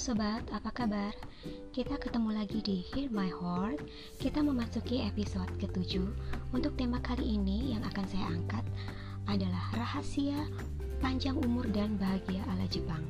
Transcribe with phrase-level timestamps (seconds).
[0.00, 1.12] sobat, apa kabar?
[1.76, 3.84] Kita ketemu lagi di Hear My Heart.
[4.16, 6.08] Kita memasuki episode ketujuh.
[6.56, 8.64] Untuk tema kali ini yang akan saya angkat
[9.28, 10.48] adalah rahasia
[11.04, 13.04] panjang umur dan bahagia ala Jepang.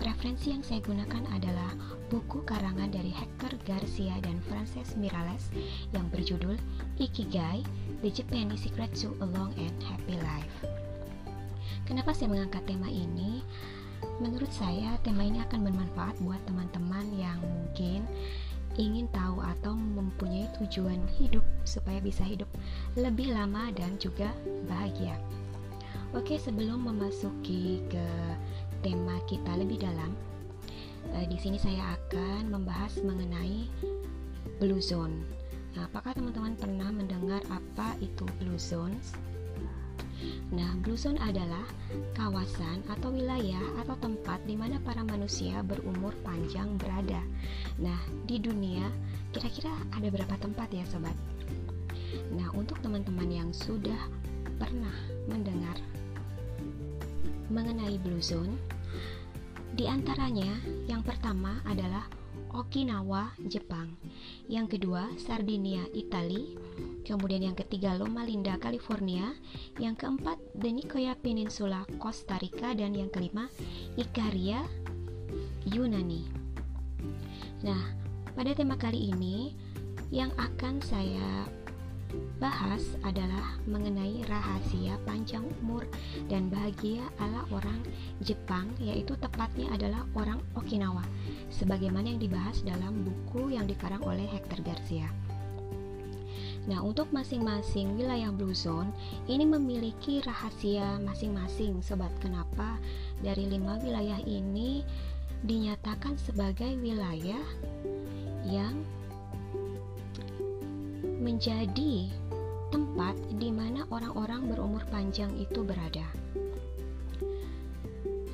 [0.00, 1.76] Referensi yang saya gunakan adalah
[2.08, 5.52] buku karangan dari Hector Garcia dan Frances Miralles
[5.92, 6.56] yang berjudul
[6.96, 7.60] Ikigai:
[8.00, 10.64] The Japanese Secret to a Long and Happy Life.
[11.84, 13.44] Kenapa saya mengangkat tema ini?
[14.20, 18.04] Menurut saya, tema ini akan bermanfaat buat teman-teman yang mungkin
[18.78, 22.46] ingin tahu atau mempunyai tujuan hidup supaya bisa hidup
[22.94, 24.30] lebih lama dan juga
[24.70, 25.18] bahagia.
[26.14, 28.06] Oke, sebelum memasuki ke
[28.82, 30.10] tema kita lebih dalam,
[31.14, 33.68] eh, di sini saya akan membahas mengenai
[34.58, 35.22] blue zone.
[35.78, 39.14] Nah, apakah teman-teman pernah mendengar apa itu blue zones?
[40.50, 41.62] Nah, blue zone adalah
[42.18, 47.22] kawasan atau wilayah atau tempat di mana para manusia berumur panjang berada.
[47.78, 48.84] Nah, di dunia
[49.30, 51.14] kira-kira ada berapa tempat ya, sobat?
[52.34, 53.98] Nah, untuk teman-teman yang sudah
[54.58, 54.94] pernah
[55.30, 55.78] mendengar
[57.50, 58.54] mengenai blue zone,
[59.74, 60.50] di antaranya
[60.90, 62.06] yang pertama adalah
[62.50, 63.94] Okinawa, Jepang.
[64.50, 66.58] Yang kedua, Sardinia, Italia.
[67.06, 69.34] Kemudian yang ketiga, Loma Linda, California.
[69.78, 72.74] Yang keempat, The Nicoya Peninsula, Costa Rica.
[72.74, 73.46] Dan yang kelima,
[73.94, 74.66] Ikaria,
[75.70, 76.26] Yunani.
[77.62, 77.94] Nah,
[78.34, 79.54] pada tema kali ini
[80.10, 81.46] yang akan saya
[82.40, 85.86] bahas adalah mengenai rahasia panjang umur
[86.26, 87.80] dan bahagia ala orang
[88.24, 91.04] Jepang yaitu tepatnya adalah orang Okinawa
[91.52, 95.08] sebagaimana yang dibahas dalam buku yang dikarang oleh Hector Garcia.
[96.68, 98.92] Nah, untuk masing-masing wilayah Blue Zone
[99.32, 102.12] ini memiliki rahasia masing-masing, sobat.
[102.20, 102.76] Kenapa
[103.24, 104.84] dari lima wilayah ini
[105.40, 107.40] dinyatakan sebagai wilayah
[111.40, 112.04] menjadi
[112.68, 116.04] tempat di mana orang-orang berumur panjang itu berada.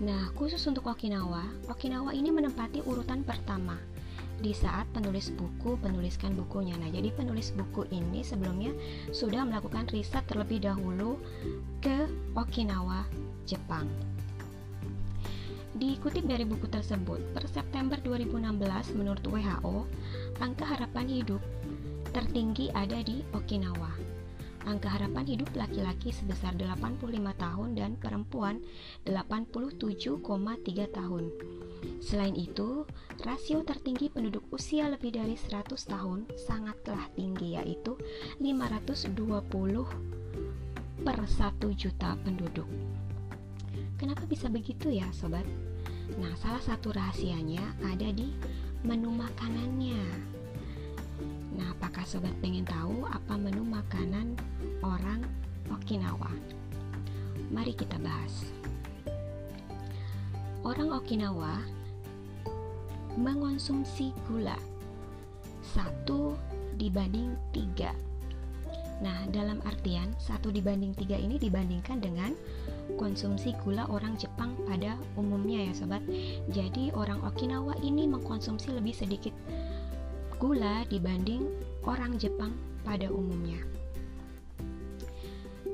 [0.02, 3.78] Nah, khusus untuk Okinawa, Okinawa ini menempati urutan pertama
[4.42, 6.74] di saat penulis buku penuliskan bukunya.
[6.82, 8.74] Nah, jadi penulis buku ini sebelumnya
[9.14, 11.14] sudah melakukan riset terlebih dahulu
[11.78, 13.06] ke Okinawa,
[13.46, 13.86] Jepang.
[15.78, 19.86] Dikutip dari buku tersebut, per September 2016 menurut WHO,
[20.42, 21.38] angka harapan hidup
[22.16, 23.92] tertinggi ada di Okinawa.
[24.64, 28.64] Angka harapan hidup laki-laki sebesar 85 tahun dan perempuan
[29.04, 30.24] 87,3
[30.96, 31.24] tahun.
[32.00, 32.88] Selain itu,
[33.20, 38.00] rasio tertinggi penduduk usia lebih dari 100 tahun sangatlah tinggi yaitu
[38.40, 39.12] 520
[41.04, 42.66] per 1 juta penduduk.
[44.00, 45.44] Kenapa bisa begitu ya, sobat?
[46.16, 48.32] Nah, salah satu rahasianya ada di
[48.88, 50.35] menu makanannya.
[51.56, 54.36] Nah, apakah sobat pengen tahu apa menu makanan
[54.84, 55.24] orang
[55.72, 56.28] Okinawa?
[57.48, 58.44] Mari kita bahas.
[60.60, 61.64] Orang Okinawa
[63.16, 64.60] mengonsumsi gula
[65.64, 66.36] satu
[66.76, 67.96] dibanding tiga.
[68.96, 72.32] Nah, dalam artian satu dibanding tiga ini dibandingkan dengan
[72.96, 76.00] konsumsi gula orang Jepang pada umumnya ya sobat.
[76.52, 79.32] Jadi orang Okinawa ini mengkonsumsi lebih sedikit
[80.46, 81.42] gula dibanding
[81.82, 82.54] orang Jepang
[82.86, 83.58] pada umumnya.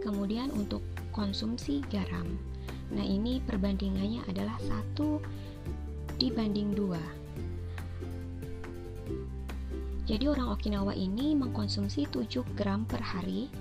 [0.00, 0.80] Kemudian untuk
[1.12, 2.24] konsumsi garam.
[2.88, 5.20] Nah, ini perbandingannya adalah satu
[6.16, 7.04] dibanding dua.
[10.08, 13.52] Jadi orang Okinawa ini mengkonsumsi 7 gram per hari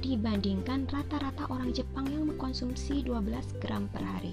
[0.00, 4.32] dibandingkan rata-rata orang Jepang yang mengkonsumsi 12 gram per hari.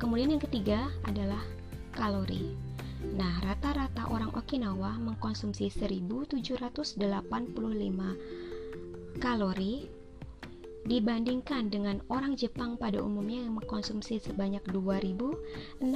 [0.00, 1.44] Kemudian yang ketiga adalah
[1.92, 2.70] kalori.
[3.16, 6.98] Nah, rata-rata orang Okinawa mengkonsumsi 1785
[9.22, 9.86] kalori
[10.90, 15.86] dibandingkan dengan orang Jepang pada umumnya yang mengkonsumsi sebanyak 2068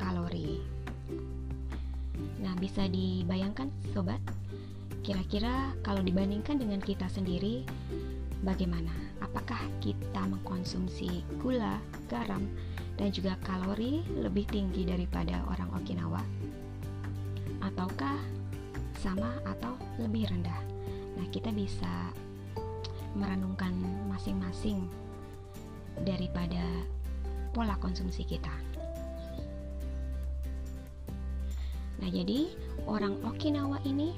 [0.00, 0.64] kalori.
[2.40, 4.24] Nah, bisa dibayangkan sobat,
[5.04, 7.60] kira-kira kalau dibandingkan dengan kita sendiri
[8.40, 8.96] bagaimana?
[9.20, 11.76] Apakah kita mengkonsumsi gula,
[12.08, 12.48] garam,
[12.98, 16.20] dan juga kalori lebih tinggi daripada orang Okinawa?
[17.62, 18.18] Ataukah
[18.98, 20.60] sama atau lebih rendah?
[21.14, 22.10] Nah, kita bisa
[23.14, 23.72] merenungkan
[24.10, 24.90] masing-masing
[26.02, 26.62] daripada
[27.54, 28.52] pola konsumsi kita.
[31.98, 32.50] Nah, jadi
[32.86, 34.14] orang Okinawa ini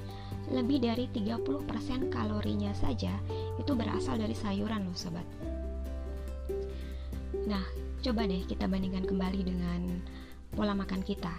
[0.49, 3.13] lebih dari 30% kalorinya saja
[3.57, 5.25] itu berasal dari sayuran loh sobat.
[7.45, 7.65] Nah,
[8.01, 10.01] Coba deh kita bandingkan kembali dengan
[10.57, 11.37] pola makan kita.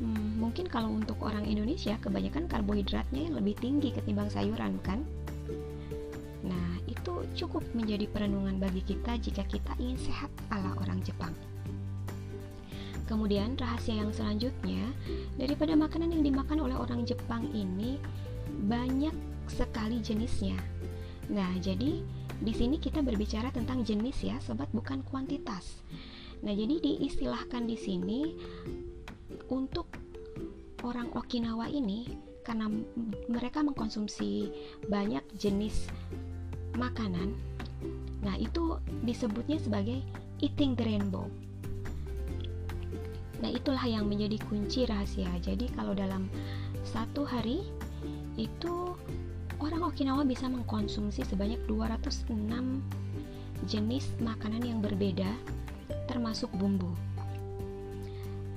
[0.00, 5.04] Hmm, mungkin kalau untuk orang Indonesia kebanyakan karbohidratnya yang lebih tinggi ketimbang sayuran kan?
[6.42, 11.36] Nah, itu cukup menjadi perenungan bagi kita jika kita ingin sehat ala orang Jepang.
[13.04, 14.88] Kemudian rahasia yang selanjutnya,
[15.36, 18.00] daripada makanan yang dimakan oleh orang Jepang ini
[18.72, 19.12] banyak
[19.52, 20.56] sekali jenisnya.
[21.28, 22.00] Nah, jadi
[22.42, 25.78] di sini kita berbicara tentang jenis ya, sobat, bukan kuantitas.
[26.42, 28.20] Nah, jadi diistilahkan di sini
[29.46, 29.86] untuk
[30.82, 32.10] orang Okinawa ini
[32.42, 32.66] karena
[33.30, 34.50] mereka mengkonsumsi
[34.90, 35.86] banyak jenis
[36.74, 37.38] makanan.
[38.26, 40.02] Nah, itu disebutnya sebagai
[40.42, 41.30] eating the rainbow.
[43.38, 45.30] Nah, itulah yang menjadi kunci rahasia.
[45.38, 46.26] Jadi, kalau dalam
[46.82, 47.62] satu hari
[48.34, 48.98] itu
[49.62, 52.34] orang Okinawa bisa mengkonsumsi sebanyak 206
[53.70, 55.30] jenis makanan yang berbeda
[56.10, 56.90] termasuk bumbu.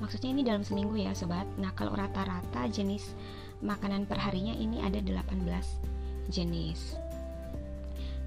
[0.02, 1.46] Maksudnya ini dalam seminggu ya sobat.
[1.62, 3.14] Nah kalau rata-rata jenis
[3.62, 5.46] makanan perharinya ini ada 18
[6.34, 6.98] jenis.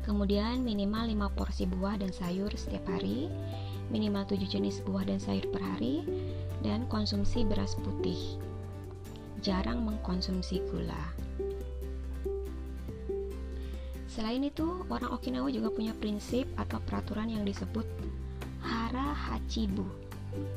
[0.06, 3.28] Kemudian minimal 5 porsi buah dan sayur setiap hari,
[3.92, 6.06] minimal 7 jenis buah dan sayur per hari,
[6.64, 8.40] dan konsumsi beras putih.
[9.44, 11.12] Jarang mengkonsumsi gula.
[14.08, 17.84] Selain itu, orang Okinawa juga punya prinsip atau peraturan yang disebut
[18.64, 19.84] hara hachibu,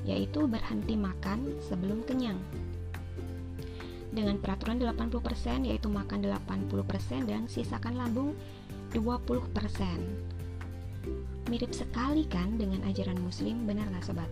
[0.08, 2.40] yaitu berhenti makan sebelum kenyang.
[4.12, 8.36] Dengan peraturan 80% yaitu makan 80% dan sisakan lambung
[8.96, 9.40] 20%.
[11.48, 14.32] Mirip sekali kan dengan ajaran muslim, benar nggak sobat?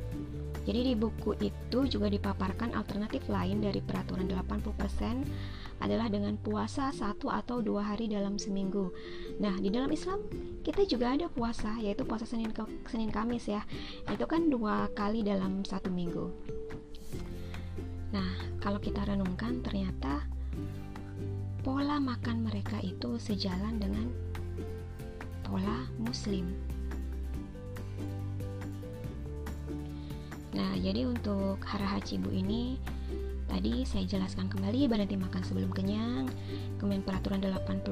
[0.63, 7.31] Jadi di buku itu juga dipaparkan alternatif lain dari peraturan 80% adalah dengan puasa satu
[7.31, 8.91] atau dua hari dalam seminggu.
[9.39, 10.19] Nah, di dalam Islam
[10.63, 12.51] kita juga ada puasa, yaitu puasa Senin
[12.87, 13.63] Senin Kamis ya.
[14.11, 16.27] Itu kan dua kali dalam satu minggu.
[18.11, 20.27] Nah, kalau kita renungkan ternyata
[21.63, 24.07] pola makan mereka itu sejalan dengan
[25.47, 26.49] pola Muslim.
[30.49, 32.81] Nah, jadi untuk hara-hacibu ini
[33.49, 36.29] Tadi saya jelaskan kembali berhenti makan sebelum kenyang,
[36.77, 37.89] kemudian peraturan 80%,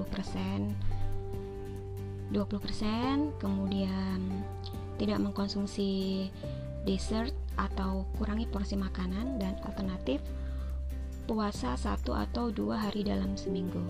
[2.30, 4.20] 20%, kemudian
[5.02, 6.30] tidak mengkonsumsi
[6.86, 10.22] dessert atau kurangi porsi makanan dan alternatif
[11.28, 13.84] puasa satu atau dua hari dalam seminggu.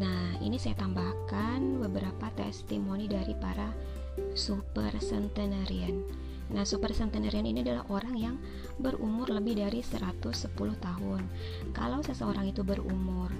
[0.00, 3.68] Nah, ini saya tambahkan beberapa testimoni dari para
[4.32, 6.00] super centenarian
[6.52, 8.36] Nah, super centenarian ini adalah orang yang
[8.76, 11.22] berumur lebih dari 110 tahun.
[11.72, 13.32] Kalau seseorang itu berumur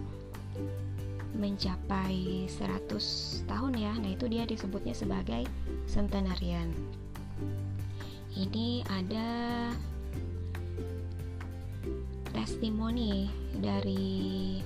[1.36, 5.44] mencapai 100 tahun ya, nah itu dia disebutnya sebagai
[5.88, 6.72] centenarian.
[8.32, 9.28] Ini ada
[12.32, 13.28] testimoni
[13.60, 14.56] dari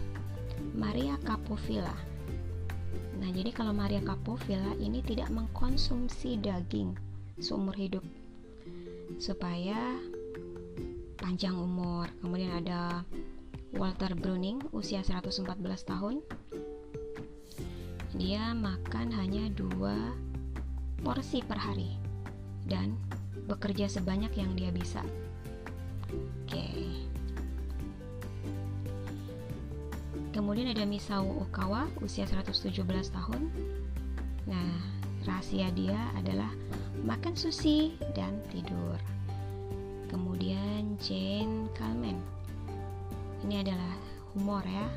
[0.78, 1.94] Maria Capovilla.
[3.18, 6.94] Nah, jadi kalau Maria Capovilla ini tidak mengkonsumsi daging
[7.42, 8.06] seumur hidup
[9.16, 9.98] supaya
[11.16, 12.08] panjang umur.
[12.20, 13.02] Kemudian ada
[13.76, 15.44] Walter Bruning usia 114
[15.84, 16.22] tahun.
[18.16, 20.16] Dia makan hanya dua
[21.04, 22.00] porsi per hari
[22.64, 22.96] dan
[23.44, 25.04] bekerja sebanyak yang dia bisa.
[26.46, 26.66] Oke.
[30.32, 32.72] Kemudian ada Misao Okawa usia 117
[33.12, 33.42] tahun.
[34.46, 34.72] Nah,
[35.26, 36.52] rahasia dia adalah
[37.06, 38.98] makan sushi, dan tidur.
[40.10, 42.18] Kemudian Jane Kalman.
[43.46, 43.94] Ini adalah
[44.34, 44.90] humor ya.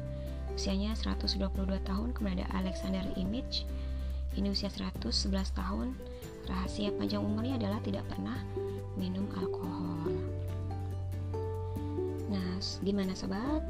[0.58, 1.54] Usianya 122
[1.86, 2.10] tahun.
[2.18, 3.70] Kemudian ada Alexander Image.
[4.34, 5.94] Ini usia 111 tahun.
[6.50, 8.42] Rahasia panjang umurnya adalah tidak pernah
[8.98, 10.10] minum alkohol.
[12.25, 13.62] Nah, gimana sobat?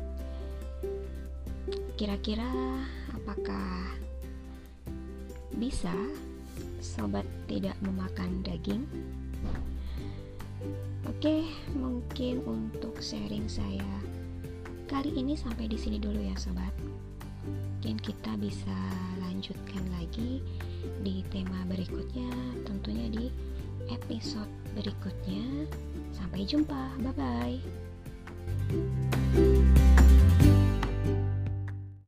[2.00, 2.48] Kira-kira
[3.12, 4.00] apakah
[5.60, 5.92] bisa
[6.82, 8.84] sobat tidak memakan daging?
[11.08, 13.88] Oke, mungkin untuk sharing saya
[14.90, 16.74] kali ini sampai di sini dulu ya sobat.
[17.80, 18.76] Mungkin kita bisa
[19.24, 20.44] lanjutkan lagi
[21.04, 22.28] di tema berikutnya,
[22.68, 23.26] tentunya di
[23.88, 25.68] episode berikutnya.
[26.12, 27.58] Sampai jumpa, bye bye.